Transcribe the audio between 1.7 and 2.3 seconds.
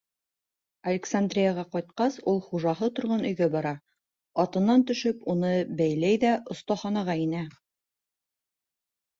ҡайтҡас,